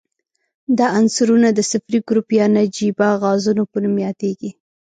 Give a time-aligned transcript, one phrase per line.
[0.77, 4.49] دا عنصرونه د صفري ګروپ یا نجیبه غازونو په نوم یادیږي.